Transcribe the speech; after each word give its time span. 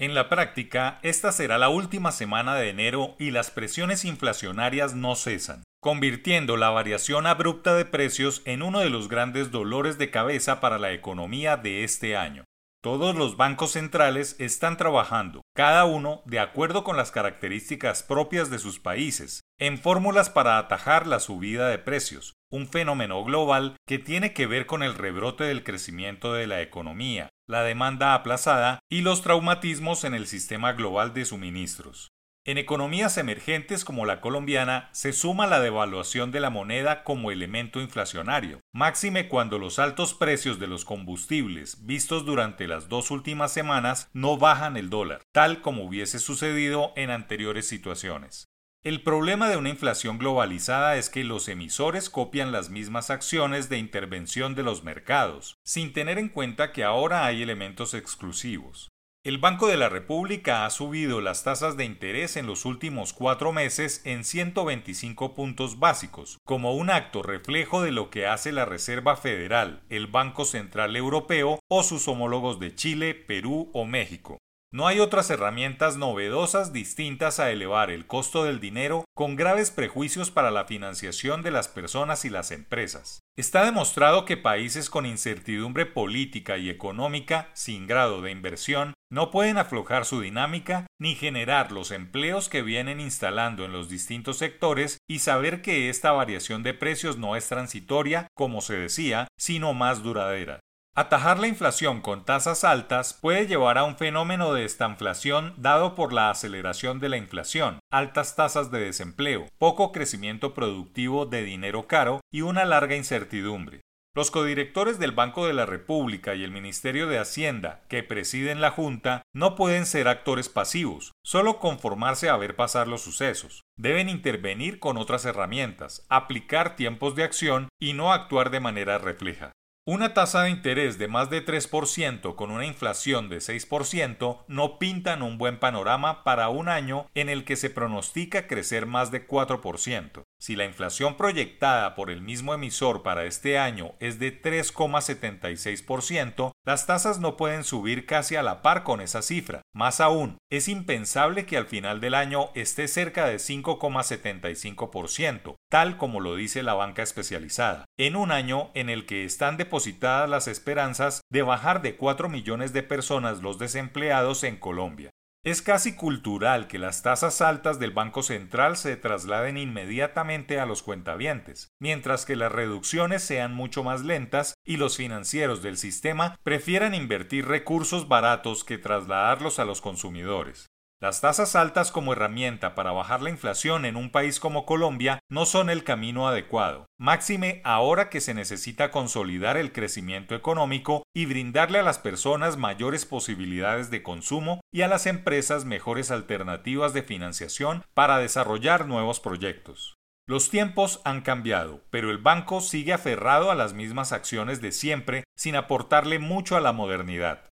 En 0.00 0.14
la 0.14 0.30
práctica, 0.30 0.98
esta 1.02 1.30
será 1.30 1.58
la 1.58 1.68
última 1.68 2.10
semana 2.10 2.54
de 2.54 2.70
enero 2.70 3.16
y 3.18 3.32
las 3.32 3.50
presiones 3.50 4.06
inflacionarias 4.06 4.94
no 4.94 5.14
cesan, 5.14 5.62
convirtiendo 5.78 6.56
la 6.56 6.70
variación 6.70 7.26
abrupta 7.26 7.74
de 7.74 7.84
precios 7.84 8.40
en 8.46 8.62
uno 8.62 8.80
de 8.80 8.88
los 8.88 9.10
grandes 9.10 9.50
dolores 9.50 9.98
de 9.98 10.10
cabeza 10.10 10.58
para 10.58 10.78
la 10.78 10.92
economía 10.92 11.58
de 11.58 11.84
este 11.84 12.16
año. 12.16 12.46
Todos 12.82 13.14
los 13.14 13.36
bancos 13.36 13.72
centrales 13.72 14.36
están 14.38 14.78
trabajando, 14.78 15.42
cada 15.54 15.84
uno 15.84 16.22
de 16.24 16.40
acuerdo 16.40 16.82
con 16.82 16.96
las 16.96 17.10
características 17.10 18.02
propias 18.02 18.48
de 18.48 18.58
sus 18.58 18.80
países, 18.80 19.42
en 19.58 19.76
fórmulas 19.76 20.30
para 20.30 20.56
atajar 20.56 21.06
la 21.06 21.20
subida 21.20 21.68
de 21.68 21.76
precios, 21.76 22.36
un 22.50 22.66
fenómeno 22.66 23.22
global 23.24 23.76
que 23.86 23.98
tiene 23.98 24.32
que 24.32 24.46
ver 24.46 24.66
con 24.66 24.82
el 24.82 24.94
rebrote 24.94 25.44
del 25.44 25.62
crecimiento 25.62 26.32
de 26.32 26.46
la 26.46 26.60
economía, 26.60 27.30
la 27.46 27.62
demanda 27.62 28.14
aplazada 28.14 28.80
y 28.90 29.02
los 29.02 29.22
traumatismos 29.22 30.04
en 30.04 30.14
el 30.14 30.26
sistema 30.26 30.72
global 30.72 31.14
de 31.14 31.24
suministros. 31.24 32.10
En 32.46 32.56
economías 32.56 33.18
emergentes 33.18 33.84
como 33.84 34.06
la 34.06 34.22
colombiana 34.22 34.88
se 34.92 35.12
suma 35.12 35.46
la 35.46 35.60
devaluación 35.60 36.32
de 36.32 36.40
la 36.40 36.48
moneda 36.48 37.04
como 37.04 37.30
elemento 37.30 37.82
inflacionario, 37.82 38.60
máxime 38.72 39.28
cuando 39.28 39.58
los 39.58 39.78
altos 39.78 40.14
precios 40.14 40.58
de 40.58 40.66
los 40.66 40.86
combustibles 40.86 41.84
vistos 41.84 42.24
durante 42.24 42.66
las 42.66 42.88
dos 42.88 43.10
últimas 43.10 43.52
semanas 43.52 44.08
no 44.14 44.38
bajan 44.38 44.78
el 44.78 44.88
dólar, 44.88 45.20
tal 45.32 45.60
como 45.60 45.84
hubiese 45.84 46.18
sucedido 46.18 46.94
en 46.96 47.10
anteriores 47.10 47.68
situaciones. 47.68 48.46
El 48.82 49.02
problema 49.02 49.50
de 49.50 49.58
una 49.58 49.68
inflación 49.68 50.16
globalizada 50.16 50.96
es 50.96 51.10
que 51.10 51.22
los 51.22 51.48
emisores 51.48 52.08
copian 52.08 52.50
las 52.50 52.70
mismas 52.70 53.10
acciones 53.10 53.68
de 53.68 53.76
intervención 53.76 54.54
de 54.54 54.62
los 54.62 54.84
mercados, 54.84 55.58
sin 55.62 55.92
tener 55.92 56.18
en 56.18 56.30
cuenta 56.30 56.72
que 56.72 56.82
ahora 56.82 57.26
hay 57.26 57.42
elementos 57.42 57.92
exclusivos. 57.92 58.88
El 59.22 59.36
Banco 59.36 59.66
de 59.66 59.76
la 59.76 59.90
República 59.90 60.64
ha 60.64 60.70
subido 60.70 61.20
las 61.20 61.44
tasas 61.44 61.76
de 61.76 61.84
interés 61.84 62.38
en 62.38 62.46
los 62.46 62.64
últimos 62.64 63.12
cuatro 63.12 63.52
meses 63.52 64.00
en 64.06 64.24
125 64.24 65.34
puntos 65.34 65.78
básicos, 65.78 66.38
como 66.46 66.74
un 66.74 66.88
acto 66.88 67.22
reflejo 67.22 67.82
de 67.82 67.92
lo 67.92 68.08
que 68.08 68.26
hace 68.26 68.50
la 68.50 68.64
Reserva 68.64 69.14
Federal, 69.18 69.82
el 69.90 70.06
Banco 70.06 70.46
Central 70.46 70.96
Europeo 70.96 71.60
o 71.68 71.82
sus 71.82 72.08
homólogos 72.08 72.58
de 72.58 72.74
Chile, 72.74 73.14
Perú 73.14 73.70
o 73.74 73.84
México. 73.84 74.38
No 74.72 74.86
hay 74.86 75.00
otras 75.00 75.28
herramientas 75.30 75.96
novedosas 75.96 76.72
distintas 76.72 77.40
a 77.40 77.50
elevar 77.50 77.90
el 77.90 78.06
costo 78.06 78.44
del 78.44 78.60
dinero 78.60 79.04
con 79.16 79.34
graves 79.34 79.72
prejuicios 79.72 80.30
para 80.30 80.52
la 80.52 80.64
financiación 80.64 81.42
de 81.42 81.50
las 81.50 81.66
personas 81.66 82.24
y 82.24 82.30
las 82.30 82.52
empresas. 82.52 83.18
Está 83.36 83.64
demostrado 83.64 84.24
que 84.24 84.36
países 84.36 84.88
con 84.88 85.06
incertidumbre 85.06 85.86
política 85.86 86.56
y 86.56 86.70
económica 86.70 87.50
sin 87.52 87.88
grado 87.88 88.22
de 88.22 88.30
inversión 88.30 88.94
no 89.10 89.32
pueden 89.32 89.58
aflojar 89.58 90.04
su 90.04 90.20
dinámica 90.20 90.86
ni 91.00 91.16
generar 91.16 91.72
los 91.72 91.90
empleos 91.90 92.48
que 92.48 92.62
vienen 92.62 93.00
instalando 93.00 93.64
en 93.64 93.72
los 93.72 93.88
distintos 93.88 94.38
sectores 94.38 94.98
y 95.08 95.18
saber 95.18 95.62
que 95.62 95.88
esta 95.88 96.12
variación 96.12 96.62
de 96.62 96.74
precios 96.74 97.18
no 97.18 97.34
es 97.34 97.48
transitoria, 97.48 98.28
como 98.36 98.60
se 98.60 98.74
decía, 98.74 99.26
sino 99.36 99.74
más 99.74 100.04
duradera. 100.04 100.60
Atajar 100.96 101.38
la 101.38 101.46
inflación 101.46 102.00
con 102.00 102.24
tasas 102.24 102.64
altas 102.64 103.14
puede 103.14 103.46
llevar 103.46 103.78
a 103.78 103.84
un 103.84 103.96
fenómeno 103.96 104.52
de 104.52 104.64
estanflación 104.64 105.54
dado 105.56 105.94
por 105.94 106.12
la 106.12 106.30
aceleración 106.30 106.98
de 106.98 107.08
la 107.08 107.16
inflación, 107.16 107.78
altas 107.92 108.34
tasas 108.34 108.72
de 108.72 108.80
desempleo, 108.80 109.46
poco 109.56 109.92
crecimiento 109.92 110.52
productivo 110.52 111.26
de 111.26 111.44
dinero 111.44 111.86
caro 111.86 112.20
y 112.32 112.40
una 112.40 112.64
larga 112.64 112.96
incertidumbre. 112.96 113.82
Los 114.16 114.32
codirectores 114.32 114.98
del 114.98 115.12
Banco 115.12 115.46
de 115.46 115.52
la 115.52 115.64
República 115.64 116.34
y 116.34 116.42
el 116.42 116.50
Ministerio 116.50 117.06
de 117.06 117.20
Hacienda, 117.20 117.82
que 117.88 118.02
presiden 118.02 118.60
la 118.60 118.72
Junta, 118.72 119.22
no 119.32 119.54
pueden 119.54 119.86
ser 119.86 120.08
actores 120.08 120.48
pasivos, 120.48 121.12
solo 121.24 121.60
conformarse 121.60 122.28
a 122.28 122.36
ver 122.36 122.56
pasar 122.56 122.88
los 122.88 123.02
sucesos. 123.02 123.62
Deben 123.78 124.08
intervenir 124.08 124.80
con 124.80 124.96
otras 124.96 125.24
herramientas, 125.24 126.04
aplicar 126.08 126.74
tiempos 126.74 127.14
de 127.14 127.22
acción 127.22 127.68
y 127.80 127.92
no 127.92 128.12
actuar 128.12 128.50
de 128.50 128.58
manera 128.58 128.98
refleja. 128.98 129.52
Una 129.86 130.12
tasa 130.12 130.42
de 130.42 130.50
interés 130.50 130.98
de 130.98 131.08
más 131.08 131.30
de 131.30 131.42
3% 131.42 132.34
con 132.34 132.50
una 132.50 132.66
inflación 132.66 133.30
de 133.30 133.38
6% 133.38 134.44
no 134.46 134.78
pintan 134.78 135.22
un 135.22 135.38
buen 135.38 135.58
panorama 135.58 136.22
para 136.22 136.50
un 136.50 136.68
año 136.68 137.06
en 137.14 137.30
el 137.30 137.46
que 137.46 137.56
se 137.56 137.70
pronostica 137.70 138.46
crecer 138.46 138.84
más 138.84 139.10
de 139.10 139.26
4%. 139.26 140.24
Si 140.40 140.56
la 140.56 140.64
inflación 140.64 141.16
proyectada 141.18 141.94
por 141.94 142.10
el 142.10 142.22
mismo 142.22 142.54
emisor 142.54 143.02
para 143.02 143.26
este 143.26 143.58
año 143.58 143.92
es 144.00 144.18
de 144.18 144.40
3,76%, 144.40 146.52
las 146.64 146.86
tasas 146.86 147.18
no 147.18 147.36
pueden 147.36 147.62
subir 147.62 148.06
casi 148.06 148.36
a 148.36 148.42
la 148.42 148.62
par 148.62 148.82
con 148.82 149.02
esa 149.02 149.20
cifra. 149.20 149.60
Más 149.74 150.00
aún, 150.00 150.38
es 150.50 150.68
impensable 150.68 151.44
que 151.44 151.58
al 151.58 151.66
final 151.66 152.00
del 152.00 152.14
año 152.14 152.48
esté 152.54 152.88
cerca 152.88 153.26
de 153.26 153.36
5,75%, 153.36 155.56
tal 155.68 155.98
como 155.98 156.20
lo 156.20 156.36
dice 156.36 156.62
la 156.62 156.72
banca 156.72 157.02
especializada, 157.02 157.84
en 157.98 158.16
un 158.16 158.32
año 158.32 158.70
en 158.72 158.88
el 158.88 159.04
que 159.04 159.26
están 159.26 159.58
depositadas 159.58 160.30
las 160.30 160.48
esperanzas 160.48 161.20
de 161.30 161.42
bajar 161.42 161.82
de 161.82 161.96
4 161.96 162.30
millones 162.30 162.72
de 162.72 162.82
personas 162.82 163.42
los 163.42 163.58
desempleados 163.58 164.42
en 164.44 164.56
Colombia. 164.56 165.10
Es 165.42 165.62
casi 165.62 165.96
cultural 165.96 166.66
que 166.66 166.78
las 166.78 167.00
tasas 167.00 167.40
altas 167.40 167.78
del 167.78 167.92
Banco 167.92 168.22
Central 168.22 168.76
se 168.76 168.98
trasladen 168.98 169.56
inmediatamente 169.56 170.60
a 170.60 170.66
los 170.66 170.82
cuentavientes, 170.82 171.72
mientras 171.80 172.26
que 172.26 172.36
las 172.36 172.52
reducciones 172.52 173.22
sean 173.22 173.54
mucho 173.54 173.82
más 173.82 174.02
lentas 174.02 174.52
y 174.66 174.76
los 174.76 174.98
financieros 174.98 175.62
del 175.62 175.78
sistema 175.78 176.36
prefieran 176.42 176.94
invertir 176.94 177.48
recursos 177.48 178.06
baratos 178.06 178.64
que 178.64 178.76
trasladarlos 178.76 179.58
a 179.58 179.64
los 179.64 179.80
consumidores. 179.80 180.69
Las 181.02 181.22
tasas 181.22 181.56
altas 181.56 181.90
como 181.90 182.12
herramienta 182.12 182.74
para 182.74 182.92
bajar 182.92 183.22
la 183.22 183.30
inflación 183.30 183.86
en 183.86 183.96
un 183.96 184.10
país 184.10 184.38
como 184.38 184.66
Colombia 184.66 185.18
no 185.30 185.46
son 185.46 185.70
el 185.70 185.82
camino 185.82 186.28
adecuado, 186.28 186.84
máxime 186.98 187.62
ahora 187.64 188.10
que 188.10 188.20
se 188.20 188.34
necesita 188.34 188.90
consolidar 188.90 189.56
el 189.56 189.72
crecimiento 189.72 190.34
económico 190.34 191.04
y 191.16 191.24
brindarle 191.24 191.78
a 191.78 191.82
las 191.82 191.98
personas 191.98 192.58
mayores 192.58 193.06
posibilidades 193.06 193.90
de 193.90 194.02
consumo 194.02 194.60
y 194.70 194.82
a 194.82 194.88
las 194.88 195.06
empresas 195.06 195.64
mejores 195.64 196.10
alternativas 196.10 196.92
de 196.92 197.02
financiación 197.02 197.82
para 197.94 198.18
desarrollar 198.18 198.86
nuevos 198.86 199.20
proyectos. 199.20 199.94
Los 200.28 200.50
tiempos 200.50 201.00
han 201.06 201.22
cambiado, 201.22 201.80
pero 201.88 202.10
el 202.10 202.18
banco 202.18 202.60
sigue 202.60 202.92
aferrado 202.92 203.50
a 203.50 203.54
las 203.54 203.72
mismas 203.72 204.12
acciones 204.12 204.60
de 204.60 204.70
siempre 204.70 205.24
sin 205.34 205.56
aportarle 205.56 206.18
mucho 206.18 206.58
a 206.58 206.60
la 206.60 206.74
modernidad. 206.74 207.49